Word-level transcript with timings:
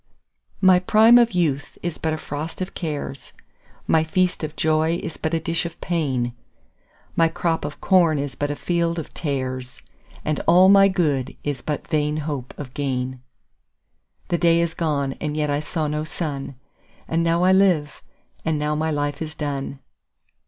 1My 0.63 0.83
prime 0.83 1.19
of 1.19 1.33
youth 1.33 1.77
is 1.83 1.99
but 1.99 2.11
a 2.11 2.17
frost 2.17 2.59
of 2.59 2.73
cares,2My 2.73 4.03
feast 4.07 4.43
of 4.43 4.55
joy 4.55 4.99
is 5.03 5.17
but 5.17 5.35
a 5.35 5.39
dish 5.39 5.63
of 5.63 5.79
pain,3My 5.79 7.31
crop 7.31 7.63
of 7.63 7.79
corn 7.81 8.17
is 8.17 8.33
but 8.33 8.49
a 8.49 8.55
field 8.55 8.97
of 8.97 9.13
tares,4And 9.13 10.39
all 10.47 10.69
my 10.69 10.87
good 10.87 11.37
is 11.43 11.61
but 11.61 11.87
vain 11.87 12.17
hope 12.25 12.55
of 12.57 12.73
gain.5The 12.73 14.39
day 14.39 14.59
is 14.59 14.73
gone 14.73 15.13
and 15.21 15.37
yet 15.37 15.51
I 15.51 15.59
saw 15.59 15.85
no 15.87 16.03
sun,6And 16.03 17.19
now 17.21 17.43
I 17.43 17.51
live, 17.51 18.01
and 18.43 18.57
now 18.57 18.73
my 18.73 18.89
life 18.89 19.21
is 19.21 19.35
done. 19.35 19.77